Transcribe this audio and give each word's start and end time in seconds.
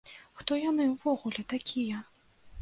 Хто 0.39 0.57
яны 0.61 0.87
ўвогуле 0.93 1.45
такія? 1.55 2.01